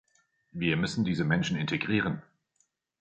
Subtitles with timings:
[0.51, 2.23] Wir müssen diese Menschen integrieren.